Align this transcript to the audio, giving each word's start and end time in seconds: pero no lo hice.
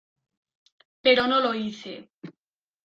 pero 1.03 1.27
no 1.27 1.39
lo 1.41 1.53
hice. 1.53 2.09